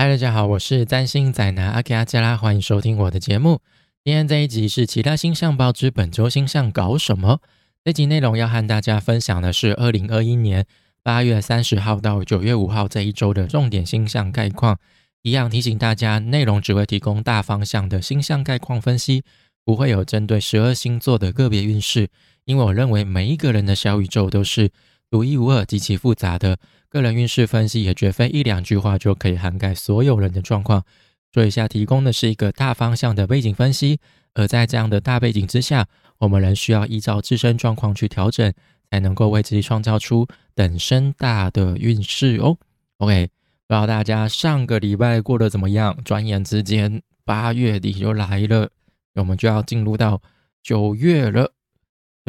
[0.00, 3.60] 嗨，大家好，我是占星仔男阿 K 阿加拉，欢迎收听我的节目。
[4.02, 7.40] 今天这一集是其他星象报之本周星象搞什么？
[7.84, 10.64] 这集内容要和大家分享的是二零二一年
[11.02, 14.78] 八月三十号到九月五号这一周的重点星象概况。
[15.20, 19.22] 一样提醒大家，内容只会提供大方向的星象概况分析，
[19.66, 22.08] 不会有针对十二星座的个别运势。
[22.46, 24.70] 因为我认为每一个人的小宇宙都是
[25.10, 26.56] 独一无二、极其复杂的。
[26.90, 30.84] 个人运势分析也绝非一两句话就可以涵盖所有人的状况，
[31.32, 34.00] 所以下提供的是一个大方向的背景分析，
[34.34, 35.86] 而在这样的大背景之下，
[36.18, 38.52] 我们仍需要依照自身状况去调整，
[38.90, 40.26] 才能够为自己创造出
[40.56, 42.58] 等身大的运势哦。
[42.98, 43.28] OK，
[43.68, 45.96] 不知道大家上个礼拜过得怎么样？
[46.04, 48.68] 转眼之间八月底就来了，
[49.14, 50.20] 我们就要进入到
[50.60, 51.52] 九月了。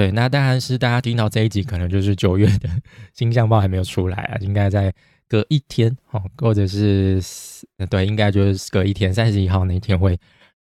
[0.02, 2.68] 对，那当然是大家听到这一集，可能就是九月的
[3.14, 4.92] 星象报还没有出来啊，应该在
[5.28, 7.22] 隔一天哦，或者是
[7.88, 10.20] 对，应该就是隔一天，三十一号那天会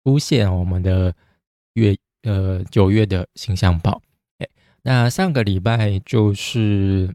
[0.06, 1.14] 出现我们的
[1.74, 4.02] 月呃九月的星象报。
[4.38, 4.48] 哎，
[4.84, 7.14] 那上个礼拜就是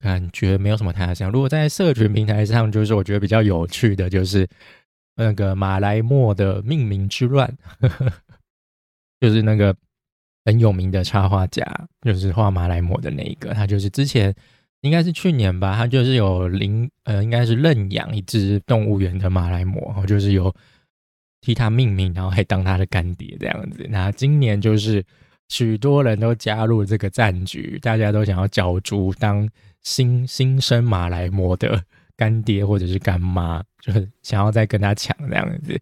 [0.00, 4.44] 感觉没有什么太大像，如果在社群平台上，就是我觉得比较有趣的就是
[5.14, 8.12] 那个马来貘的命名之乱， 呵呵
[9.20, 9.76] 就是那个。
[10.50, 11.62] 很有名的插画家，
[12.02, 14.34] 就是画马来貘的那一个，他就是之前
[14.80, 20.52] 应该是去年吧，他就是有领呃，应该是认养一只动物园的马来貘，然后就是有
[21.40, 23.86] 替他命名，然后还当他的干爹这样子。
[23.88, 25.04] 那今年就是
[25.50, 29.48] 许多人都加入这个战局，大家都想要角逐当
[29.82, 31.80] 新新生马来貘的
[32.16, 35.80] 干爹或者是干妈，就是想要再跟他抢这样子。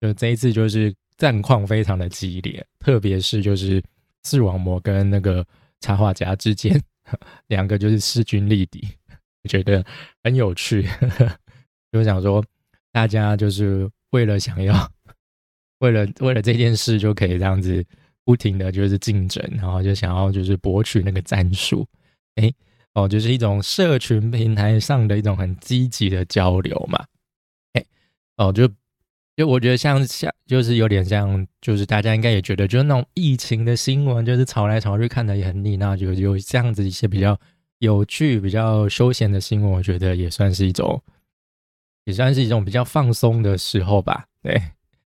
[0.00, 3.82] 就这一次就是战况非常的激烈，特别是就是。
[4.24, 5.46] 视网膜跟那个
[5.80, 6.80] 插画家之间，
[7.48, 8.86] 两个就是势均力敌，
[9.42, 9.84] 我觉得
[10.22, 10.88] 很有趣。
[11.92, 12.44] 就想说，
[12.90, 14.90] 大家就是为了想要，
[15.78, 17.84] 为了为了这件事，就可以这样子
[18.24, 21.86] 不停的就是竞争，然后就想要就是博取那个战术。
[22.36, 22.52] 哎，
[22.94, 27.04] 哦，就是一种社群平台上的一种很积极的交流嘛。
[27.74, 27.84] 哎，
[28.36, 28.68] 哦，就。
[29.36, 35.76] 就我觉得像像就是有点像，就是大家应该也觉得，就是那种疫情的新闻，就是吵来吵去，看的也很腻。
[35.76, 37.36] 那就有这样子一些比较
[37.78, 41.02] 有趣、比较休闲的新闻，我觉得也算是一种，
[42.04, 44.24] 也算是一种比较放松的时候吧。
[44.40, 44.60] 对，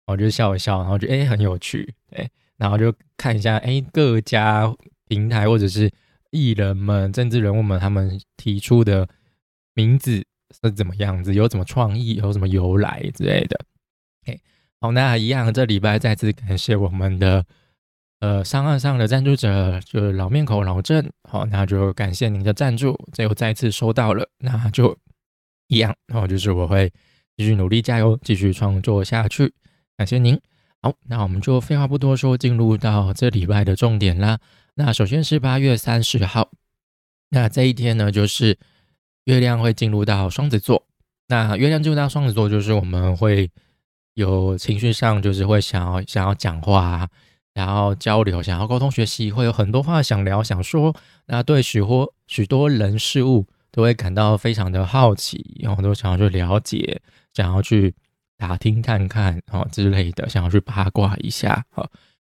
[0.06, 4.72] 我就笑一笑，然后就哎很有趣，对，然后就看一下哎各家
[5.08, 5.90] 平台或者是
[6.30, 9.08] 艺人们、政治人物们他们提出的
[9.74, 10.24] 名字
[10.62, 13.58] 是怎么样子，有什么创意，有什么由来之类的。
[14.84, 17.42] 好，那一样，这礼拜再次感谢我们的
[18.20, 21.10] 呃商岸上的赞助者，就是老面孔老郑。
[21.26, 24.94] 好，那就感谢您的赞助，这又再次收到了，那就
[25.68, 26.92] 一样，然后就是我会
[27.34, 29.54] 继续努力加油，继续创作下去。
[29.96, 30.38] 感谢您。
[30.82, 34.38] 好，那我们就废话不多说，进入到这礼拜的重点啦。
[34.74, 36.50] 那首先是八月三十号，
[37.30, 38.58] 那这一天呢，就是
[39.24, 40.86] 月亮会进入到双子座。
[41.28, 43.50] 那月亮进入到双子座，就是我们会。
[44.14, 47.08] 有情绪上就是会想要想要讲话，
[47.52, 50.94] 然后交流，想要沟通学习，会有很多话想聊想说。
[51.26, 57.00] 那对许多许多人事物都会感到非常的好奇，然后都想要去了解，
[57.32, 57.94] 想要去
[58.38, 61.64] 打听看看哦之类的，想要去八卦一下。
[61.70, 61.90] 好，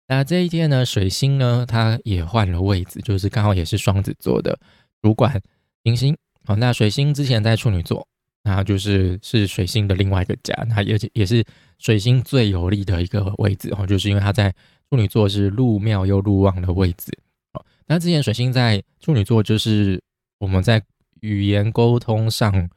[0.07, 4.59] 那这一天呢，水星呢，它也换了位置，就是刚好也是双子座的
[5.01, 5.41] 主管
[5.83, 6.15] 金星。
[6.45, 8.07] 好，那水星之前在处女座。
[8.43, 11.45] 那就是是水星的另外一个家，那也也是
[11.81, 14.53] 水星最有利的一个位置哦，就是因为它在
[14.89, 17.11] 处女座是入庙又入旺的位置
[17.53, 17.65] 哦。
[17.87, 20.01] 那之前水星在处女座，就是
[20.37, 20.81] 我们在
[21.21, 22.69] 语言沟通上、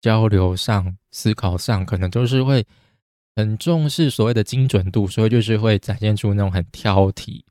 [0.00, 2.64] 交流上、思考上，可能就是会
[3.36, 7.42] 很重视所谓的精准度，所以就是会展现出那种很挑剔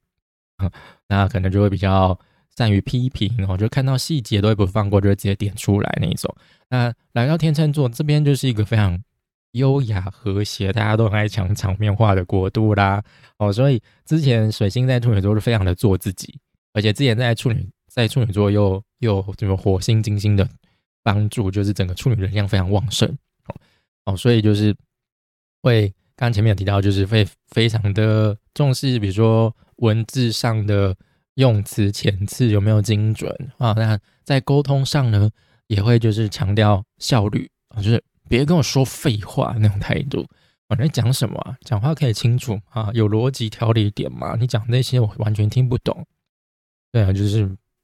[0.56, 0.72] 啊，
[1.10, 2.20] 那可能就会比较。
[2.58, 6.36] 善于批评哦，就看到细节都会不放过，就会直接点出来那一种。
[6.68, 9.02] 那来到天秤座这边，就是一个非常
[9.52, 13.04] 优雅和谐，大家都很爱讲场面话的国度啦。
[13.38, 16.40] 哦，所以之前水星在处女座是非常的做自己，
[16.74, 20.48] 而且之前在处女在处女座又又什么火星金星的
[21.04, 23.18] 帮助，就是整个处女能量非常旺盛。
[24.06, 24.75] 哦，所以就是
[25.62, 30.96] 会刚刚前面有提到，就是会非常的重视，比如说文字上的。
[31.36, 33.72] 用词遣词有没有精准啊？
[33.78, 35.30] 那在沟通上呢，
[35.68, 40.26] 也会就是强调效率啊，就是别跟我说废话那种态度。
[40.70, 41.58] 我在讲什么？
[41.66, 44.36] 讲话可以清楚啊，有逻辑条理点嘛？
[44.40, 46.06] 你讲那些我完全听不懂。
[46.92, 47.44] 对啊，就是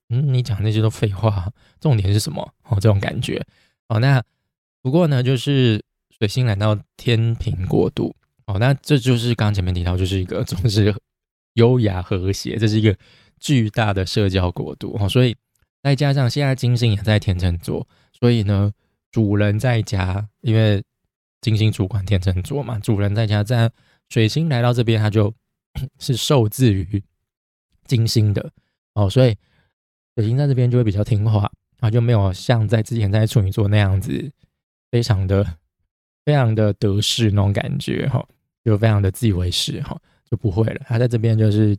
[0.10, 1.52] 嗯，你讲那些都废话，
[1.82, 2.54] 重点是什么？
[2.70, 3.44] 哦，这种感觉。
[3.88, 4.24] 哦，那
[4.84, 5.84] 不过呢，就是
[6.20, 8.16] 水星来到天平国度
[8.46, 10.96] 哦，那这就是刚刚前面提到，就是一个总是
[11.54, 12.96] 优雅和谐，这是一个
[13.40, 15.36] 巨大的社交国度哦，所以
[15.82, 18.72] 再加上现在金星也在天秤座，所以呢，
[19.16, 20.84] 主人在家，因为
[21.40, 23.72] 金星主管天秤座嘛，主人在家，在
[24.10, 25.34] 水星来到这边，他就
[26.00, 27.02] 是受制于
[27.86, 28.52] 金星的
[28.94, 29.34] 哦，所以
[30.18, 34.30] 水星在这边就会比较听话啊，就没有像在之前在处女座那样子，
[34.92, 35.58] 非常的。
[36.26, 38.28] 非常的得势那种感觉哈，
[38.64, 39.96] 就非常的自以为是哈，
[40.28, 40.82] 就不会了。
[40.88, 41.78] 他在这边就是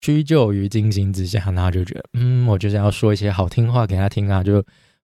[0.00, 4.62] 屈就于金星之下，然后就觉得，嗯，我就是要说一些好听话给他听啊，就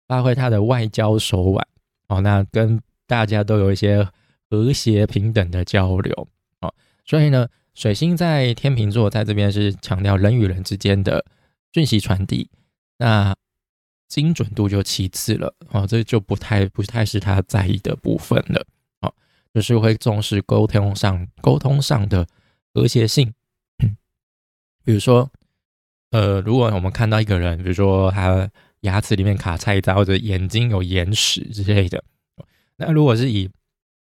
[0.09, 1.69] 发挥他的外交手腕
[2.09, 4.09] 哦，那跟大家都有一些
[4.51, 6.29] 和谐平等的交流
[6.61, 6.75] 哦。
[7.05, 11.25] 所以呢，水星在天秤座，在这边是强调人与人之间的
[11.73, 12.51] 讯息传递。
[12.97, 13.37] 那
[14.09, 18.67] 精准度就其次了，哦，这就不太不太是他在意的部分了，
[19.03, 19.15] 哦，
[19.53, 22.27] 就是会重视沟通上沟通上的
[22.73, 23.33] 和谐性，
[24.83, 25.31] 比如说，
[26.11, 32.03] 呃，如果我们看到一个人，比如说他牙齿里面卡菜渣或者眼睛有眼屎之类的，
[32.77, 33.49] 那如果是以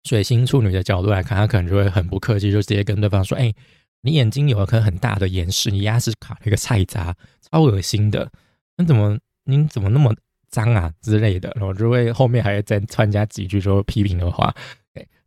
[0.04, 3.54] 水星处女的角度来看，他可能就会很不客气，就直接跟对方说：“哎，
[4.02, 7.16] 你眼睛有一颗很大的眼屎，你牙齿卡了一个菜渣，
[7.52, 8.32] 超恶心的，
[8.78, 10.14] 那怎么？”你怎么那么
[10.52, 14.54] 脏啊之类的，然后就会后面还再参加几句说批评的话。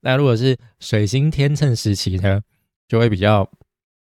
[0.01, 2.41] 那如果是水星天秤时期呢，
[2.87, 3.51] 就会比较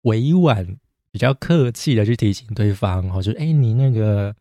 [0.02, 0.78] 委婉、
[1.10, 4.34] 比较客气的去提醒对方，哦，就哎，你那个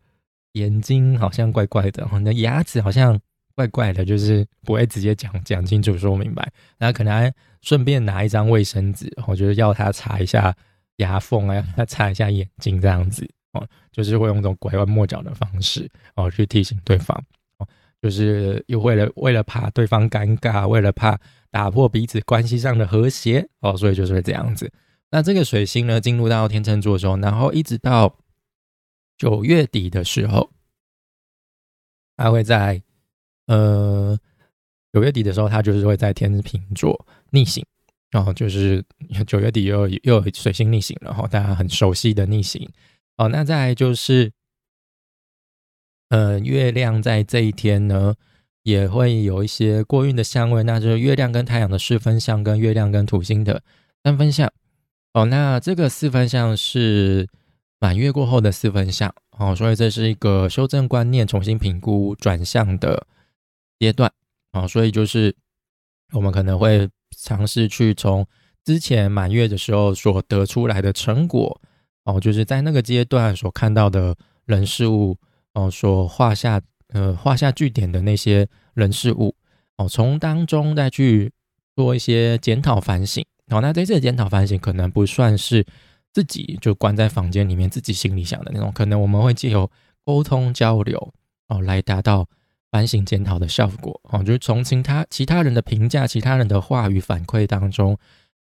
[0.58, 3.18] 眼睛好像怪怪的，你的牙齿好像
[3.54, 7.32] 怪怪的，就是不会直接讲讲清楚说明白，那可能还
[7.62, 10.54] 顺便拿一张卫生纸，我觉得要他擦一下
[10.96, 13.28] 牙缝啊，他擦一下眼睛这样子。
[13.52, 17.16] 哦，就是会用这种拐弯抹角的方式哦，去提醒对方
[17.58, 17.66] 哦，
[18.02, 21.18] 就是又为了为了怕对方尴尬，为了怕
[21.50, 24.70] 打破彼此关系上的和谐哦，所以就是会这样子。
[25.10, 28.14] 那这个水星呢，进入到天秤座的时候，然后一直到
[29.18, 30.50] 九月底的时候，
[32.16, 32.80] 他会在
[33.46, 34.18] 呃
[34.92, 37.64] 九月底的时候，他就是会在天秤座逆行，
[38.10, 38.82] 然后就是
[39.26, 42.66] 九月底又又水星逆行然后，大家很熟悉的逆行。
[43.16, 44.32] 哦，那再就是，
[46.10, 48.14] 呃，月亮在这一天呢，
[48.62, 53.62] 也会有一些过运的相位，那就是月亮跟太阳的四分相，跟月亮跟土星的
[54.04, 54.50] 三分相。
[55.14, 57.28] 哦，那这个四分相是
[57.80, 63.06] 满月过后的四分相，哦，所以这是一个修正观念、重新评估转向的
[63.78, 64.12] 阶段。
[64.52, 65.34] 哦，所以就是
[66.12, 68.26] 我们可能会尝试去从
[68.64, 71.60] 之前满月的时候所得出来的成果。
[72.04, 74.16] 哦，就是在那个阶段所看到的
[74.46, 75.16] 人事物，
[75.52, 79.36] 哦，所画下呃画下句点的那些人事物，
[79.76, 81.30] 哦，从当中再去
[81.76, 83.22] 做一些检讨反省。
[83.50, 85.64] 哦，那在这检讨反省可能不算是
[86.18, 89.70] 自己就关在房间里面自己心里想的那种，可能我们会借由
[90.04, 91.14] 沟通交流，
[91.46, 92.26] 哦，来达到
[92.72, 94.00] 反省检讨的效果。
[94.04, 97.96] 哦，就是从其他其他人的评价、其他人的话语反馈当中，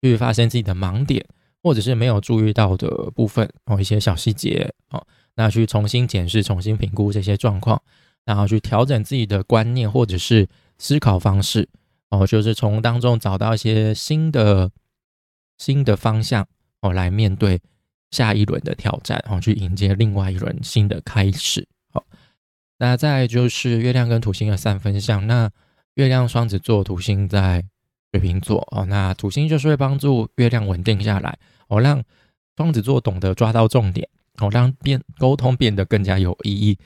[0.03, 1.25] 去发现自己的盲点。
[1.63, 5.03] 或者是没有注意到的部分哦，一些小细节哦，
[5.33, 7.81] 那去重新检视、重新评估这些状况，
[8.23, 10.47] 然后去调整自己的观念或者是
[10.77, 11.67] 思考方式
[12.11, 14.69] 哦，就是从当中找到一些新的
[15.57, 16.47] 新的方向
[16.85, 17.59] 哦，来面对
[18.11, 21.67] 下一轮的挑战哦，去迎接另外一轮新的开始。
[21.91, 22.05] 好，
[22.77, 25.49] 那再就是月亮跟土星的三分相，那
[25.95, 27.63] 月亮双子座，土星在
[28.11, 31.37] 水瓶座哦，那土星就是会帮助月亮稳定下来。
[31.67, 32.03] 哦，让
[32.55, 36.77] 双子座懂得抓到重点，哦，让变沟通变得更加有意义，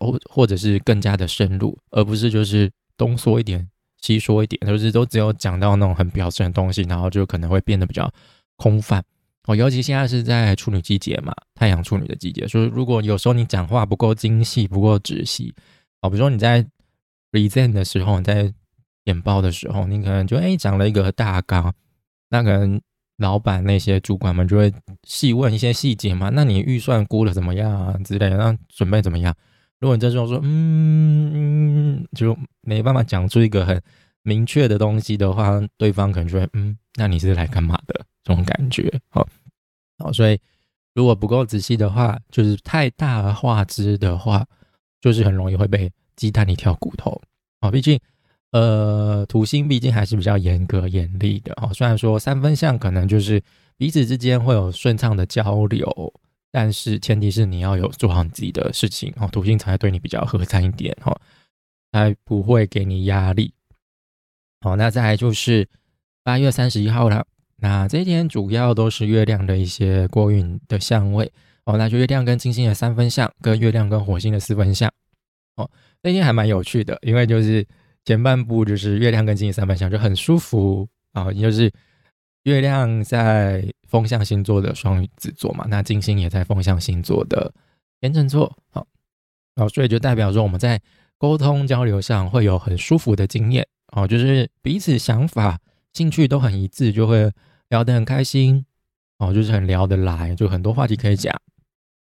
[0.00, 3.68] 哦，或者是更加的深入，而不是就是东说一点，
[4.00, 8.10] 西说一点，就是都只有讲到那种很表层的东西，然后就可能会变得比较
[8.56, 9.04] 空泛。
[9.48, 15.52] 哦，尤其现在是在处女季节嘛，太阳处女的季节，所以如果有时候你讲话不够精细，不够仔细，
[16.02, 16.64] 哦，比如说你在
[17.32, 18.52] present 的时候，你在
[19.04, 21.74] 简报的时候，你可能就哎讲了一个大纲，
[22.30, 22.80] 那可能。
[23.20, 29.34] 老板那些主管们就会细问一些细节嘛，那你预算估的怎么样啊之类的，那准备怎么样？
[29.80, 33.82] 如果你这时候说嗯，就没办法讲出一个很
[34.22, 38.06] 明确的东西的话，对方可能就会嗯，那你是来干嘛的？
[38.22, 39.28] 这种感觉，好，
[39.98, 40.38] 好，所以
[40.94, 44.46] 如果不够仔细的话，就是太大而化之的话，
[45.00, 47.20] 就是很容易会被鸡蛋里挑骨头
[47.60, 48.00] 啊，毕竟。
[48.50, 51.70] 呃，土星毕竟还是比较严格严厉的哦。
[51.74, 53.42] 虽然说三分相可能就是
[53.76, 56.14] 彼此之间会有顺畅的交流，
[56.50, 61.14] 但是前提是你要有做好你自己的事情哦，土星才会对你比较和善一点哦，
[61.92, 63.52] 才不会给你压力。
[64.62, 65.68] 好，那再来就是
[66.22, 67.26] 八月三十一号了。
[67.60, 71.32] 那这一天主要都是月亮的一些过运的相位
[71.64, 71.76] 哦。
[71.76, 74.88] 那就月亮跟金星的三分相，跟月亮跟火星的四分相
[75.56, 75.68] 哦。
[76.02, 77.66] 那天还蛮有趣的，因为就是
[78.04, 81.68] 前半部就是月亮跟金星三分相就很舒服啊，也就是
[82.44, 87.52] 月亮在风象星座的双子座嘛，那金星也在风象星座的
[88.00, 88.86] 天秤座，好，
[89.56, 90.80] 然后所以就代表说我们在
[91.18, 95.58] 沟通交流上会有很舒服的经验哦，就是彼此想法、
[95.92, 97.28] 兴趣都很一致，就会。
[97.68, 98.64] 聊得很开心
[99.18, 101.34] 哦，就是很聊得来，就很多话题可以讲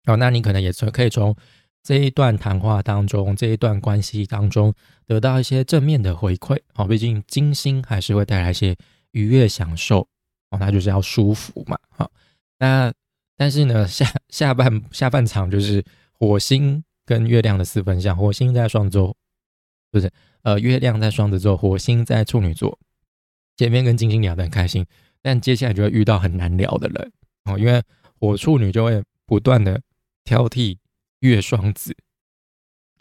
[0.07, 0.17] 哦。
[0.17, 1.35] 那你可能也从可以从
[1.83, 4.73] 这一段谈话当中，这一段关系当中
[5.07, 6.87] 得到一些正面的回馈哦。
[6.87, 8.77] 毕竟金星还是会带来一些
[9.13, 10.07] 愉悦享受
[10.51, 11.79] 哦，那就是要舒服嘛。
[11.91, 12.11] 好，
[12.59, 12.93] 那
[13.37, 19.17] 但是呢，下下半下半场就是火星跟月亮的四分相，火星在双子座，
[19.91, 20.11] 不是
[20.43, 22.79] 呃，月亮在双子座，火星在处女座，
[23.57, 24.87] 前面跟金星聊得很开心。
[25.23, 27.13] 但接下来就会遇到很难聊的人
[27.45, 27.83] 哦，因为
[28.19, 29.81] 火处女就会不断的
[30.25, 30.79] 挑剔
[31.21, 31.97] 月双子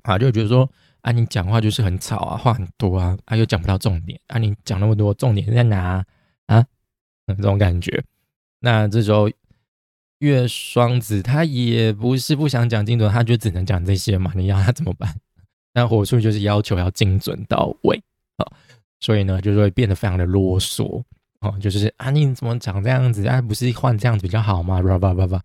[0.03, 0.69] 啊，就觉得说
[1.01, 6.05] 啊，你讲话就是很吵啊，话很多啊，啊又讲不到重点啊，你讲那么多重点在哪
[6.45, 6.65] 啊？
[7.27, 8.03] 这种感觉。
[8.59, 9.29] 那这时候
[10.19, 15.15] 月双子他也不是不想讲精准，他就只能讲这些嘛，你让他怎么办？
[15.73, 18.01] 那火处就是要求要精准到位
[18.37, 18.45] 啊，
[18.99, 21.03] 所以呢，就是会变得非常的啰嗦。
[21.41, 23.25] 哦，就是啊，你怎么长这样子？
[23.25, 24.79] 啊，不是换这样子比较好吗？
[24.79, 25.41] 叭叭叭叭，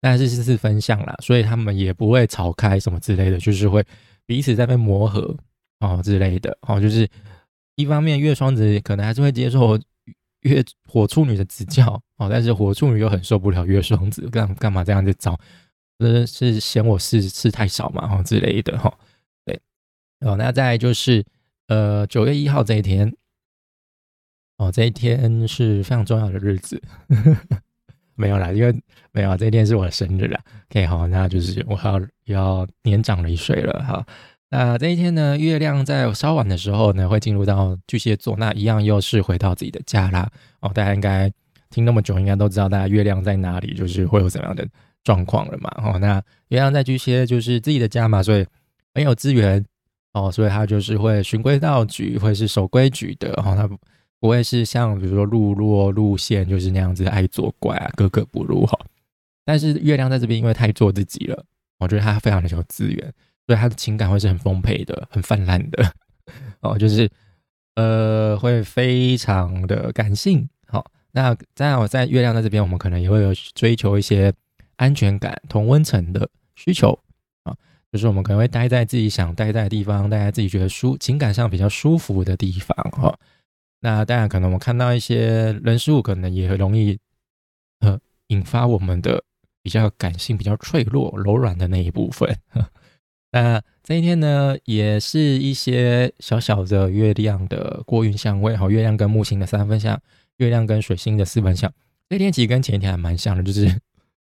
[0.00, 3.84] 但是是是分享啦，所以他们也不会吵开什么之类的，就是会
[4.26, 5.36] 彼此在被磨合
[5.78, 6.58] 哦之类的。
[6.62, 7.08] 哦，就是
[7.76, 9.78] 一方面月双子可能还是会接受
[10.40, 15.38] 月火处女的指教哦，但是火处女又很受不了月双子干干嘛这样子找，
[15.98, 18.92] 呃，是嫌我事事太少嘛，哦之类的哈。
[19.44, 19.60] 对，
[20.22, 21.24] 哦，那再就是
[21.68, 23.14] 呃九月一号这一天。
[24.58, 26.80] 哦，这一天是非常重要的日子，
[28.16, 28.74] 没有啦，因为
[29.12, 30.40] 没有这一天是我的生日啦。
[30.70, 34.06] OK，好，那就是我要要年长了一岁了哈。
[34.48, 40.26] 那这一天呢，月亮在稍晚的时候呢，会进入到巨蟹座，那一样又是回到自己的家啦。
[40.60, 41.30] 哦，大家应该
[41.68, 44.66] 听那么久，应该都知道大家月亮在哪里，就是会有怎样的
[45.04, 45.70] 状况了嘛。
[45.84, 46.14] 哦，那
[46.48, 48.46] 月亮在巨蟹就是自己的家嘛，所以
[48.94, 49.62] 很有资源
[50.14, 53.32] 哦，所以他就是会循规蹈矩，会是守规矩的。
[53.42, 53.68] 哦，他。
[54.18, 58.78] 不会是像比如说路落路线就是那样子爱作怪啊，格格不入哈。
[59.44, 61.44] 但是月亮在这边因为太做自己了，
[61.78, 63.14] 我觉得他非常的有资源，
[63.46, 65.92] 所以他的情感会是很丰沛的、很泛滥的
[66.60, 67.08] 哦，就是
[67.76, 70.48] 呃会非常的感性。
[70.66, 74.32] 好，那在我在月亮在这边，我们可能也会有追求一些
[74.76, 76.98] 安全感、同温层的需求
[77.44, 77.54] 啊，
[77.92, 83.16] 就是我们可能会待在自己想待在的地方，待在自己觉得舒情感上比较舒服的地方哈。
[83.80, 86.98] 那当然，可能我们看到一些人事物，可能也很容易，
[87.80, 89.22] 呃，引发我们的
[89.62, 92.36] 比较感性、比较脆弱、柔软的那一部分。
[93.32, 100.00] 那这一天呢，也是一些小小的月亮的过运相位，好，月亮跟木星的三分相，
[100.38, 101.70] 月亮跟水星的四分相。
[102.08, 103.68] 这天其实跟前一天还蛮像的，就是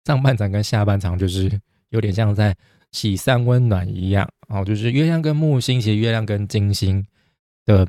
[0.04, 1.50] 上半场跟下半场就是
[1.90, 2.56] 有点像在
[2.92, 7.04] 喜散温暖一样，哦，就是月亮跟木星，其实月亮跟金星
[7.66, 7.88] 的。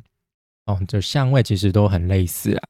[0.67, 2.63] 哦，就相位其实都很类似啊，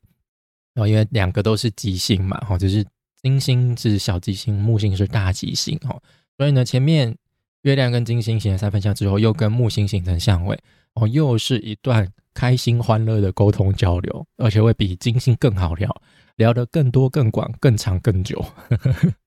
[0.76, 2.86] 哦，因为两个都是吉星嘛，哈，就是
[3.22, 6.00] 金星是小吉星，木星是大吉星，哈，
[6.38, 7.18] 所以呢，前面
[7.64, 10.58] 月亮跟金星形成三分相之后，又跟木星形成相位，
[10.94, 16.02] 哦，又是一段开心欢乐的沟通交流，而且会比金星更好聊，
[16.36, 18.46] 聊得更多、更广、更长、更久。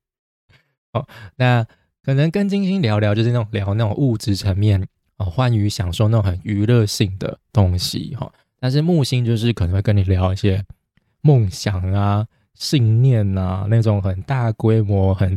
[0.94, 1.66] 哦，那
[2.04, 4.86] 可能跟金星聊聊，就是那种聊那种物质层面，
[5.16, 8.32] 哦，欢愉享受那种很娱乐性的东西，哈。
[8.60, 10.62] 但是木星就是可能会跟你聊一些
[11.22, 15.36] 梦想啊、信念啊那种很大规模、很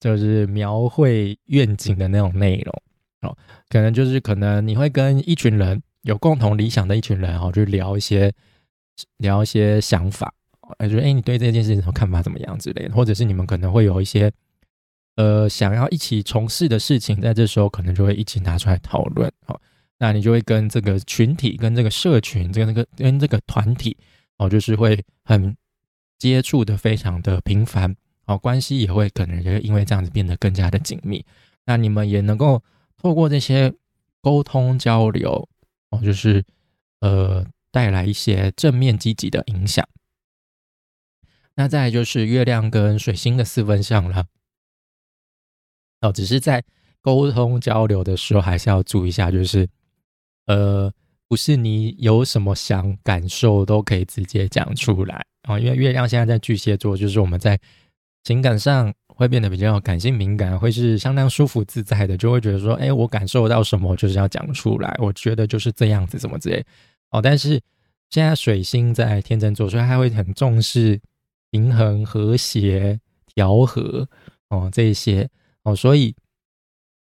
[0.00, 2.82] 就是描绘愿景的那种内容
[3.22, 3.36] 哦，
[3.68, 8.32] 可能就是可能你会跟一群人有共同理想的一群人哦，去聊一些
[9.18, 10.32] 聊一些想法，
[10.78, 14.30] 哎，觉得哎，你对这件事情什么看法怎么样之类的，或者是你们可能会有一些
[15.16, 19.60] 呃想要一起从事的事情，在这时候可能就会一起拿出来讨论哦。
[20.04, 23.96] 那你就会跟这个群体、跟这个社群、这个、那个、跟这个团体
[24.36, 25.56] 哦，就是会很
[26.18, 27.96] 接触的非常的频繁
[28.26, 31.24] 哦，关系也会可能也会因为这样子变得更加的紧密。
[31.64, 32.62] 那你们也能够
[32.98, 33.72] 透过这些
[34.20, 35.48] 沟通交流
[35.88, 36.44] 哦，就是
[37.00, 39.88] 呃带来一些正面积极的影响。
[41.54, 44.26] 那再就是月亮跟水星的四分相了
[46.02, 46.62] 哦，只是在
[47.00, 49.66] 沟通交流的时候还是要注意一下，就是。
[50.46, 50.92] 呃，
[51.28, 57.58] 不是你有什么想感受都可以直接讲出来啊，因为月亮现在在巨蟹座，就是我们在
[58.24, 66.64] 情感上会变得比较感性敏感，会是相当舒服自在的，就会觉得说，哎，我感受到什么就是要讲出来，我觉得就是这样子，什么之类
[67.10, 67.22] 哦。
[67.22, 67.60] 但是
[68.10, 71.00] 现在水星在天秤座，所以他会很重视
[71.50, 73.00] 平衡、和谐、
[73.34, 74.06] 调和
[74.48, 75.28] 哦这些
[75.62, 76.14] 哦，所以。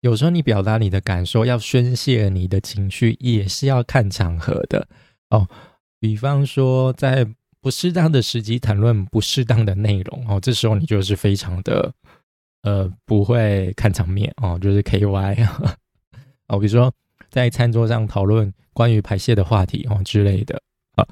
[0.03, 4.86] 有时候你表达你的感受，要宣泄你的情绪，也是要看场合的
[5.29, 5.48] 哦。
[5.98, 7.25] 比方说，在
[7.62, 11.93] 不适当的时机谈论不适当的内容哦，这时候你就是非常的
[12.63, 15.77] 呃不会看场面哦，就是 K Y 啊
[16.50, 16.60] 哦。
[16.60, 16.93] 比如说
[17.29, 20.62] 在餐桌上讨论关于排泄的话题哦之类的
[20.95, 21.07] 啊，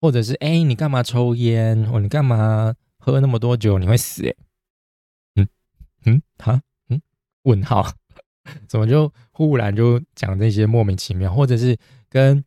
[0.00, 4.34] 或者是哎你干嘛抽烟哦，你干嘛喝那么多酒，你会死哎？
[5.36, 5.48] 嗯
[6.06, 7.00] 嗯好嗯
[7.44, 7.92] 问号。
[8.68, 11.76] 怎么就忽然就讲这些莫名其妙，或者是
[12.08, 12.42] 跟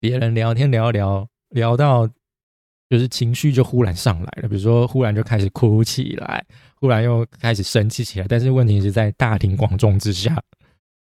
[0.00, 2.08] 别人聊天聊聊聊到，
[2.88, 6.44] 就是情绪就忽然上来了，比如说忽然就开始哭起来，
[6.76, 8.26] 忽然又开始生气起来。
[8.28, 10.34] 但是问题是在大庭广众之下，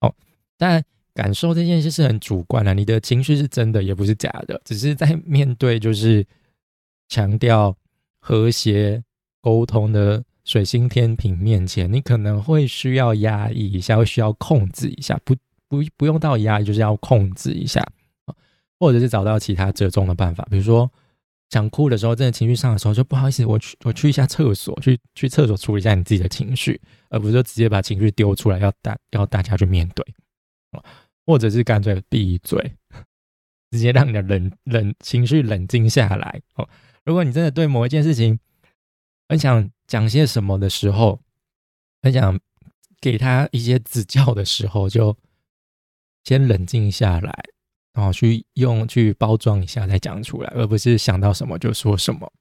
[0.02, 0.14] 哦，
[0.58, 0.84] 但
[1.14, 6.26] 感受这件事是很主观的，你的情绪是真的也不是假的，只是在面对就是
[7.10, 7.76] 强调
[8.20, 9.04] 和谐
[9.42, 10.24] 沟通的。
[10.44, 15.36] 水星天平面前，你可能会需要压抑一下，会需要控制一下，不
[15.68, 17.82] 不不用到压抑，就是要控制一下
[18.80, 20.92] 或者是找到其他折中的办法，比如说
[21.52, 30.04] 想哭的时候，真的情绪上的时候，就不好意思，我去我去一下厕所，去去厕所处理一下你自己的情绪，而不是说直接把情绪丢出来，要大要大家去面对
[31.28, 32.74] 或者是干脆闭嘴，
[33.70, 36.68] 直接让你的冷冷情绪冷静下来哦。
[37.06, 38.40] 如果你真的对某一件事情
[39.30, 39.70] 很想。
[39.92, 41.20] 讲些什么的时候，
[42.02, 42.40] 很想
[43.02, 45.14] 给他一些指教的时候，就
[46.24, 47.44] 先冷静下来，
[47.92, 52.32] 然后去用去包装一下再讲出来，而不是想到什么就说什么。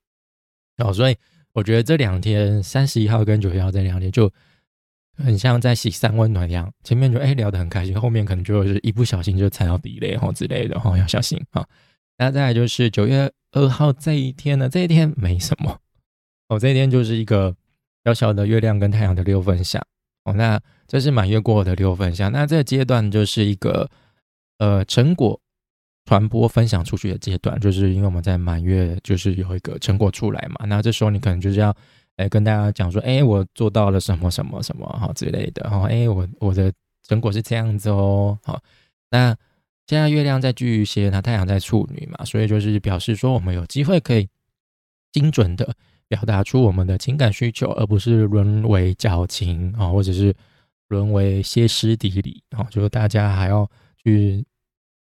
[0.76, 1.16] 哦，所以
[1.52, 4.32] 我觉得这两天三十一号跟九月号这两天就
[5.17, 11.67] 很像在洗三温暖一样，前面就哎聊得很开心，后面可能就是一不小心就踩到地雷哈之类的哈，要小心啊。
[12.17, 15.80] 那再来就是九月二号这一天呢，这一天没什么。
[16.50, 17.54] 哦，这一天就是一个
[18.04, 19.80] 小小的月亮跟太阳的六分相
[20.25, 20.32] 哦。
[20.32, 23.89] 那这是满月过后的六分相，那这个阶段就是一个
[24.58, 25.41] 呃成果
[26.06, 30.67] 传播分享出去的阶段，就是因为我们在满月就是有一个成果出来嘛。
[30.67, 31.73] 那这时候你可能就是要
[32.17, 36.73] 哎跟大家讲说，哎，我做到了什么什么什么哈之类的哈，哎，我我的
[37.06, 38.36] 成果是这样子哦。
[38.43, 38.60] 好，
[39.10, 39.36] 那
[39.86, 44.28] 现在月亮在巨蟹，那太阳在处女嘛，所以就是表示说我们有机会可以
[45.13, 45.76] 精准的。
[46.10, 50.34] 表达出我们的情感需求，而不是沦为矫情啊，或者是
[50.88, 53.70] 沦为歇斯底里啊，就是大家还要
[54.02, 54.44] 去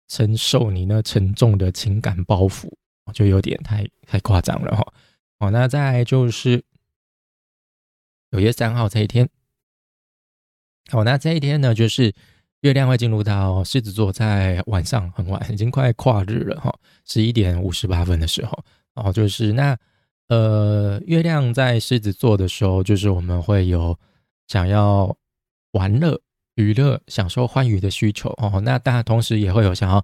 [0.07, 2.71] 承受你那沉重的情感包袱，
[3.11, 4.93] 就有点太太夸张了哈。
[5.39, 6.63] 好，那再就是
[8.29, 9.27] 九月三号这一天，
[10.91, 12.13] 好，那这一天呢，就是
[12.59, 16.71] 月亮会进入到狮子座，在晚上很晚，已经快跨日了哈，
[17.03, 19.75] 十一点五十八分的时候，哦，就是那。
[20.29, 23.97] 呃，月亮在狮子座的时候，就是我们会有
[24.47, 25.15] 想要
[25.71, 26.19] 玩乐、
[26.55, 28.61] 娱乐、享受欢愉的需求哦。
[28.61, 30.03] 那当然，同时也会有想要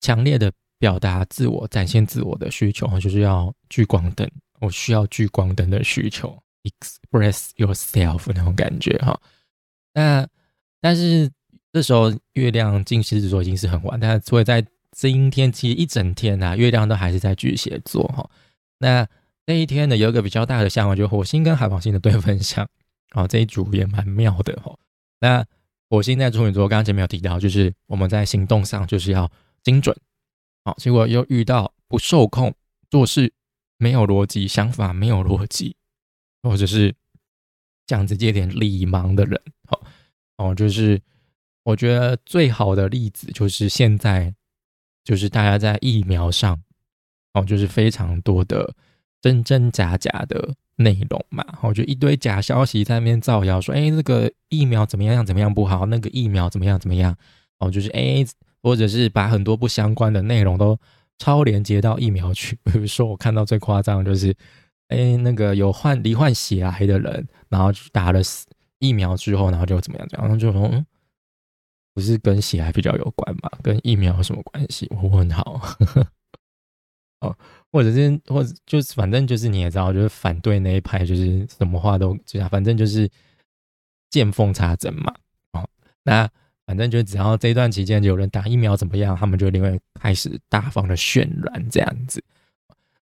[0.00, 4.28] 强烈的表达自我、展现自我的需求就是要聚光灯，
[4.60, 9.18] 我需要聚光灯的需求，express yourself 那种感觉哈。
[9.94, 10.26] 那
[10.80, 11.30] 但是
[11.72, 14.62] 这时候月亮进狮子座已经是很晚，但是所以在
[14.92, 18.28] 今天其实一整天啊，月亮都还是在巨蟹座哈。
[18.78, 19.08] 那
[19.46, 22.66] 那一天呢，有一个比较大的项目，就是火星跟海王星的对分相，
[23.12, 24.78] 哦，这一组也蛮妙的哦。
[25.20, 25.44] 那
[25.90, 29.30] 火星在处女座，刚刚前面有提到，就是我们在行动上就是要
[29.62, 29.94] 精准，
[30.64, 32.54] 好，结果又遇到不受控，
[32.90, 33.32] 做事
[33.76, 35.76] 没有逻辑，想法没有逻辑，
[36.42, 36.94] 或者是
[37.86, 39.82] 讲直接点礼盲的人，好，
[40.38, 41.00] 哦，就是
[41.64, 44.34] 我觉得最好的例子就是现在，
[45.04, 46.62] 就是大家在疫苗上，
[47.34, 48.74] 哦，就是非常多的。
[49.24, 57.16] 真真假假的内容嘛，我就一堆假消息在那边造谣，说哎，这个疫苗怎么样怎么样不好，那个疫苗怎么样怎么样，
[57.58, 58.22] 哦，就是哎，
[58.62, 60.78] 或者是把很多不相关的内容都
[61.16, 62.58] 超连接到疫苗去。
[62.70, 64.36] 比如说，我看到最夸张就是，
[64.88, 68.20] 哎，那个有患罹患血癌的人，然后打了
[68.78, 70.84] 疫苗之后，然后就怎么样怎样，然后就说，嗯，
[71.94, 74.86] 不是跟血癌比较有关嘛，跟疫苗有什么关系？
[74.90, 75.62] 我问好，
[77.20, 77.34] 哦。
[77.74, 83.10] 或者是，或者就是，反正就是你也知道，就是反对那一派，就是什么话都这样，反正就是
[84.10, 85.12] 见缝插针嘛。
[85.54, 85.68] 哦，
[86.04, 86.30] 那
[86.66, 92.22] 反正就只要这段期间有人打疫苗怎么样，他们就另外开始大方的渲染这样子。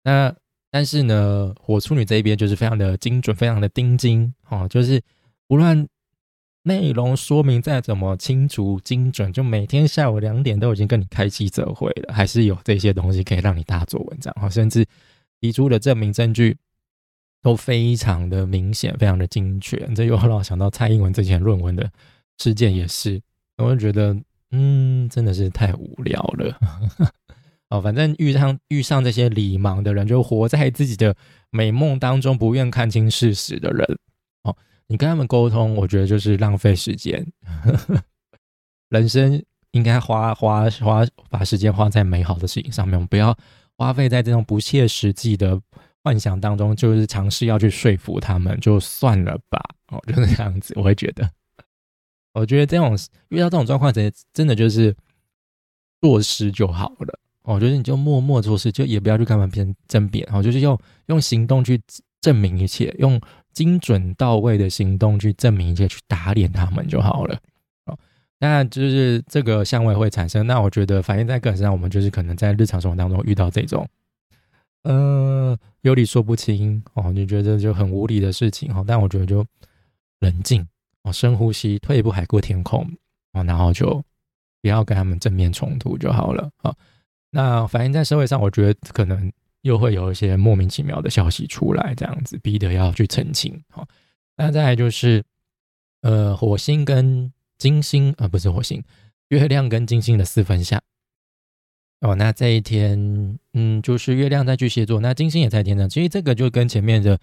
[0.04, 0.32] 那
[0.70, 5.02] 但是呢，火处女这一边就是非常的精准，非常的钉精哦，就是
[5.48, 5.90] 无论
[6.64, 14.86] 内容说明再怎么清楚精准，就每天下午两点都已经跟你开记者会了，还是有这些东西可以让你大做文章哈，甚至
[15.40, 16.56] 提出的证明证据
[17.42, 19.78] 都非常的明显，非常的精确。
[19.96, 21.92] 这又让我想到蔡英文之前论文的
[22.38, 23.20] 事件也是。
[23.58, 24.16] 我就觉得，
[24.52, 26.60] 嗯，真的是太无聊了。
[27.70, 31.16] 哦，反正遇上遇上这些理盲的人，就活在自己的
[31.50, 33.98] 美梦当中，不愿看清事实的人。
[34.92, 37.26] 你跟他们沟通，我觉得就是浪费时间。
[38.90, 43.34] 人生应该花花花，把时间花在美好的事情上面，不要
[43.78, 45.58] 花费在这种不切实际的
[46.04, 46.76] 幻想当中。
[46.76, 49.64] 就是尝试要去说服他们，就算了吧。
[49.88, 51.32] 哦，就是这样子，我会觉得。
[52.34, 52.94] 我觉得这种
[53.30, 54.94] 遇到这种状况，真真的就是
[56.02, 57.18] 做事就好了。
[57.44, 60.28] 我觉得你就默默做事，就也不要去跟别人争辩。
[60.34, 61.82] 哦，就是用用行动去
[62.20, 63.18] 证明一切，用
[63.54, 67.40] 精准到位的行动去证明一切，去打脸他们就好了。
[67.86, 67.98] 哦，
[68.40, 70.46] 那就是这个相位会产生。
[70.48, 73.88] 那我觉得反映在个人身上，我们就是可能在日常生活当中遇到这种，
[74.84, 78.84] 呃，有理说不清哦，你觉得就很无理的事情哦。
[78.88, 79.46] 但我觉得就
[80.20, 80.68] 冷静。
[81.04, 82.88] 哦，深呼吸，退一步海阔天空
[83.34, 84.04] 哦，然后就
[84.62, 86.72] 不要跟他们正面冲突就好了啊。
[87.32, 93.62] 那反映在社会上，我觉得可能又会有一些莫名其妙的消息出来，这样子逼得要去澄清。
[93.70, 93.88] 好，
[94.38, 95.24] 那再来就是
[96.02, 98.84] 呃，火星跟金星啊，不是火星，
[99.30, 100.82] 月亮跟金星的四分相。
[102.02, 107.20] 哦，那这一天，嗯，就是月亮在巨蟹座，那金星也在天上，其实这个就跟前面的。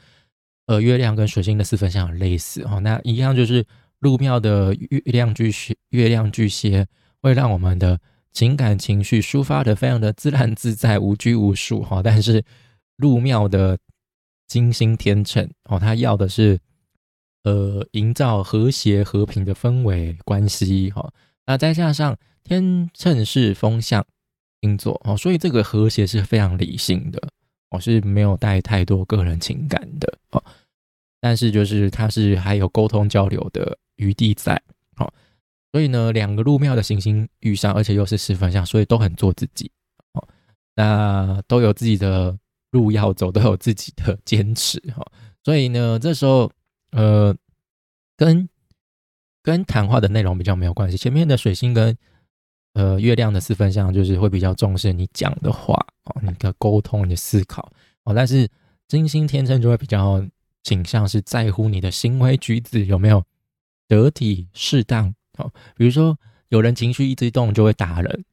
[0.69, 3.65] 呃，月亮跟水星的四分相很类似哦，那一样就是
[4.01, 6.87] 入庙的月亮巨蟹，月亮巨蟹
[7.23, 7.99] 会让我们的
[8.33, 12.03] 情感情绪抒发的非常的自然自在，无拘无束哈。
[12.03, 12.45] 但是
[12.97, 13.79] 入庙的
[14.47, 16.59] 金星天秤哦，他要的是
[17.45, 21.13] 呃营造和谐和平的氛围关系哈。
[21.47, 24.05] 那再加上天秤是风象
[24.61, 27.21] 星座哦，所以这个和谐是非常理性的。
[27.71, 30.43] 我是没有带太多个人情感的哦，
[31.21, 34.61] 但是就是它是还有沟通交流的余地在，
[35.73, 39.71] 所以呢，两个入庙的行星遇上，而且又是四分相，所以都很做自己
[40.13, 40.29] 哦，
[40.75, 42.39] 那都有自己的
[42.71, 45.05] 路要走，都有自己的坚持哈，
[45.45, 46.51] 所以呢，这时候
[46.93, 47.35] 呃，
[48.17, 48.49] 跟
[49.43, 51.97] 跟谈话的内容比较没有关系，前面的水星跟。
[52.75, 57.73] 呃，月亮的四分相就是会比较重视你讲的话哦，你的沟通、你的思考
[58.05, 58.15] 哦。
[58.15, 58.49] 但是
[58.87, 60.25] 金星天秤就会比较
[60.63, 63.25] 倾向是在乎你的行为举止有没有
[63.89, 65.51] 得体、适当哦。
[65.77, 68.25] 比如说有人情绪一激动就会打人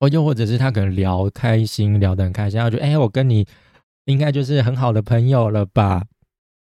[0.00, 3.46] 哦，又或者是他可能聊开心，聊得很开心，然后就哎，我跟你
[4.06, 6.04] 应该就是很好的朋友了吧？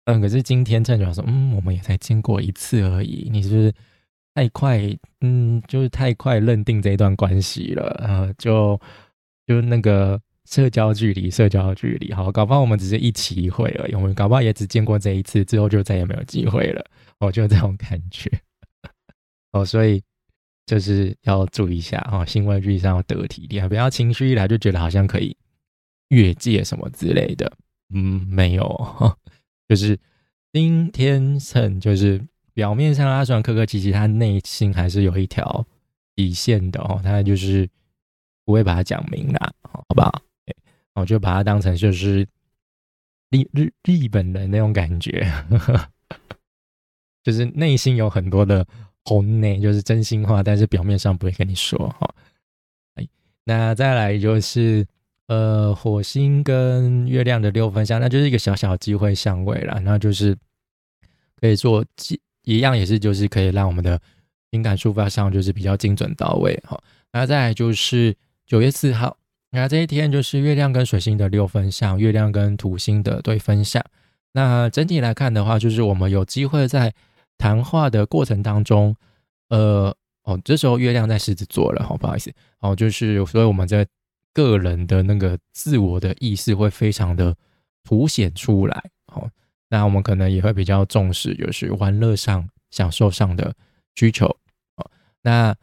[0.07, 3.73] 嗯，可是今天正就说，嗯，我们也才见过一次而已，你是不是？
[4.33, 4.81] 太快，
[5.23, 8.81] 嗯，就是太快认定这一段关系了，呃，就
[9.45, 10.19] 就那个
[10.49, 16.87] 社交距离，社交距离，好，搞不好我们只是一起一会而已，我们搞不好也只见过这一次，之后就再也没有机会了，
[17.19, 18.31] 哦，就这种感觉，
[19.53, 20.03] 哦，所以
[20.67, 25.37] 就是要注意一下，哦，行为距离上要得体一点，不要情绪一来就觉得好像可以
[26.09, 27.53] 越界什么之类的，
[27.95, 29.17] 嗯，没有，
[29.69, 29.99] 就是
[30.53, 32.25] 今天秤就是。
[32.53, 35.65] 表面上他虽然客客气气，他内心还是有一条
[36.17, 37.01] 底线的哦。
[37.03, 37.67] 他就是
[38.45, 40.23] 不会把它讲明啦，好不好？
[40.95, 42.27] 我就把它当成就是
[43.31, 45.33] 日日日本人那种感觉，
[47.23, 48.67] 就是内心有很多的
[49.11, 52.09] 红内，就是真心话，但是表面上不会跟你说哈。
[52.95, 53.09] 哎，
[53.43, 54.87] 那再来就是
[55.27, 60.37] 呃，火星跟月亮的六分相，那就是一个小小机会相位了，那就是
[61.41, 61.85] 可以做
[62.45, 64.01] 一样也是，就是可以让我们的
[64.53, 66.81] 情感抒发上就是比较精准到位哈。
[67.13, 68.15] 那再来就是
[68.47, 69.17] 九月四号，
[69.51, 73.85] 那这一天就是月亮跟水星的六分相，月亮跟土星的对分相。
[74.35, 76.95] 那整体来看的话，就是我们有机会在
[77.41, 78.95] 谈话的过程当中，
[79.49, 83.87] 呃，哦，这时候月亮在狮子座了，好不好意思，哦，就是所以我们在
[84.35, 87.35] 个人的那个自我的意识会非常的
[87.83, 89.27] 凸显出来，好。
[89.73, 93.55] 那我们可能也会比较重视，就是玩乐上、享受上的
[93.95, 94.27] 需求
[94.77, 94.91] 哦。
[95.23, 95.55] 那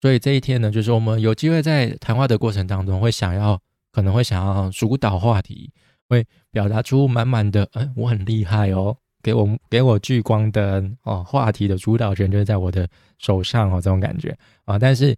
[0.00, 3.60] 所以这一天呢，就是我们有机会在谈话的过程当中，会想要
[3.90, 5.72] 可能会想要主导话题，
[6.08, 14.78] 会表达出满满的“嗯，我很厉害哦”，给我给我聚光灯哦，话题的主导权就是在我的手上哦，这种感觉啊。
[14.78, 15.16] 但是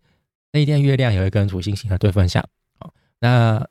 [0.52, 2.42] 那一天月亮有一根土星星的对分相
[2.80, 3.66] 哦，那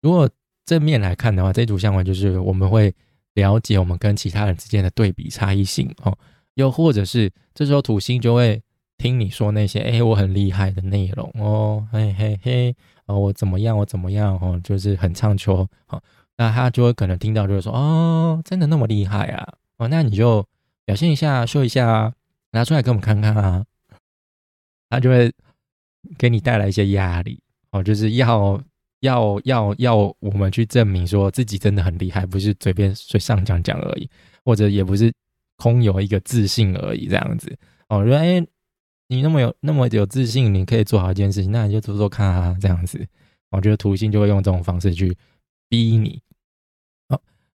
[0.00, 0.28] 如果
[0.64, 2.94] 正面来看的话，这组相位就是我们会
[3.34, 6.16] 了解我们跟其他人之间的对比差异性哦，
[6.54, 8.62] 又或者是这时候土星就会
[8.96, 12.76] 听你说那些哎我很厉害的内容哦，嘿嘿嘿
[13.06, 16.00] 哦我怎么样我怎么样哦，就是很唱秋哦。
[16.42, 19.54] 那他就会可能听到，就是说，哦，真的那么厉害啊？
[19.76, 20.44] 哦，那你就
[20.84, 22.12] 表现一下，秀一下啊，
[22.50, 23.64] 拿出来给我们看看啊。
[24.90, 25.32] 他就会
[26.18, 27.38] 给你带来一些压力，
[27.70, 28.60] 哦，就是要
[29.00, 34.10] 要要要我们去证明说自己真的很厉害，不是嘴边随上讲讲而已，
[34.44, 35.12] 或者也不是
[35.58, 37.56] 空有一个自信而已，这样子。
[37.88, 38.44] 哦，说，哎，
[39.06, 43.06] 你那么有那么有自信，你可以做好一件事情，那你就做做看啊，这样子。
[43.50, 45.16] 我觉得图星就会用这种方式去
[45.68, 46.20] 逼你。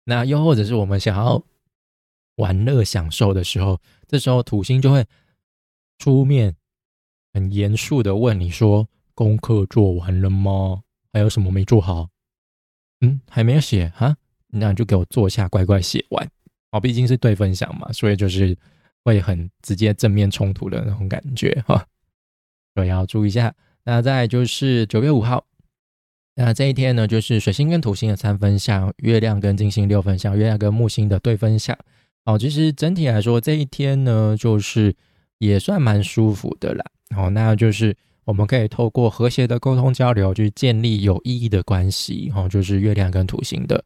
[0.04, 1.42] 那又或者是我们想要
[2.36, 5.06] 玩乐享受的时候，这时候土星就会
[5.98, 6.54] 出面，
[7.32, 10.82] 很严肃的问你说：“功课做完了吗？
[11.12, 12.08] 还有什么没做好？
[13.00, 14.16] 嗯，还没有写哈，
[14.48, 16.28] 那你就给我坐下，乖乖写完。
[16.72, 18.56] 哦，毕竟是对分享嘛，所以就是
[19.04, 21.86] 会很直接正面冲突的那种感觉哈，
[22.74, 23.54] 所以要注意一下。
[23.84, 25.46] 那再就是九月五号。
[26.36, 31.78] 那这一天呢，就是水星跟土星的三分相，月亮跟金星六分相，月亮跟木星的对分相。
[32.24, 34.92] 哦，其实整体来说，这一天呢，就是
[35.38, 36.84] 也算蛮舒服的啦。
[37.16, 42.32] 哦，那就是我们可以透过和谐的沟通交流，去建立有意义的关系。
[42.34, 43.84] 哦，就是月亮跟土星的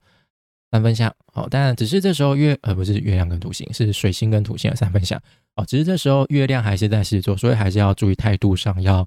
[0.71, 1.15] 三分相。
[1.35, 5.21] 哦，但只是这时候月呃不是月亮跟土星，是水星跟土星的三分相。
[5.57, 9.07] 哦，只是这时候月亮还是在狮子座，所以还是要注意态度上要。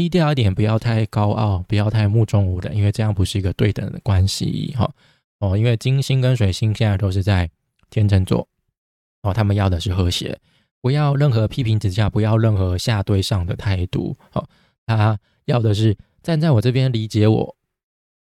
[0.00, 4.90] 低调一点，不要太高傲，不要太目中无人，因为这样不是一个对等的关系哈。
[5.40, 7.50] 哦，因为金星跟水星现在都是在
[7.90, 8.48] 天秤座，
[9.20, 10.40] 哦，他们要的是和谐，
[10.80, 14.16] 不要任何批评指教，不要任何下对上的态度。
[14.30, 14.48] 好，
[14.86, 17.54] 他要的是站在我这边理解我，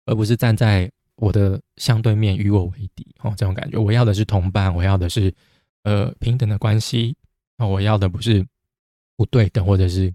[0.04, 3.04] 而不是站在我的相对面与我为敌。
[3.22, 5.34] 哦，这种感觉，我要的是同伴，我要的是
[5.82, 7.16] 呃平等的关系。
[7.58, 8.46] 哦，我要的不是
[9.16, 10.14] 不对等，或者是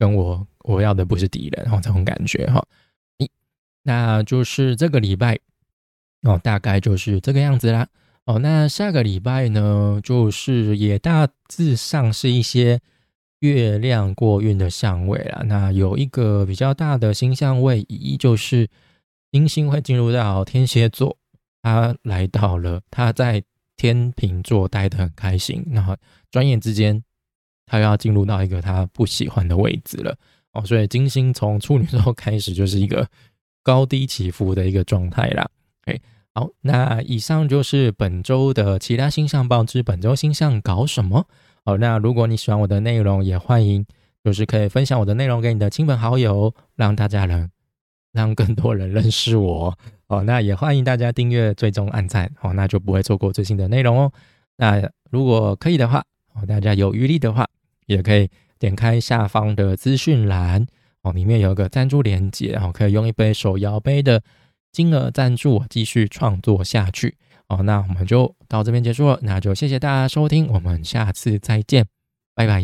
[0.00, 0.44] 跟我。
[0.62, 2.62] 我要的不是敌人，然后这种感觉哈，
[3.16, 3.28] 一
[3.82, 5.38] 那就是这个礼拜
[6.20, 7.88] 哦，大概就是这个样子啦。
[8.26, 12.78] 哦，那下个礼拜呢，就是也大致上是一些
[13.38, 15.42] 月亮过运的相位啦。
[15.46, 18.68] 那有一个比较大的星象位移，就是
[19.32, 21.16] 金星会进入到天蝎座，
[21.62, 23.42] 他来到了他在
[23.78, 25.96] 天平座待得很开心，然后
[26.30, 27.02] 转眼之间
[27.70, 30.16] 他又要进入到一个他不喜欢的位置了。
[30.52, 33.06] 哦，所以金星从处女座开始就是一个
[33.62, 35.48] 高低起伏的一个状态啦。
[35.84, 35.96] 哎，
[36.34, 41.24] 好，那以上就是本周的其他星象报之本周星象搞什么。
[41.62, 43.86] 哦，那如果你喜欢我的内容，也欢迎
[44.24, 47.48] 就是可以分享我的内容给你的亲朋好友，让大家能
[48.12, 49.78] 让更多人认识我。
[50.08, 54.12] 哦，那也欢迎大家订阅、追踪、按赞，哦，那就不会错过最新的内容哦。
[54.56, 56.02] 那如果可以的话，
[56.34, 57.46] 哦，大家有余力的话，
[57.94, 58.28] 也可以。
[58.60, 60.66] 点开下方的资讯栏
[61.00, 64.22] 哦，里面有个赞助链接，然后可以用一杯手摇杯的
[64.70, 67.16] 金额赞助我继续创作下去
[67.48, 67.62] 哦。
[67.62, 71.86] 那我们就到这边结束了，那就谢谢大家收听，我们下次再见，
[72.34, 72.62] 拜拜。